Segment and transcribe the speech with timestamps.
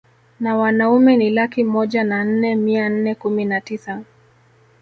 [0.39, 4.01] Na wanaume ni laki moja na nne mia nne kumi na tisa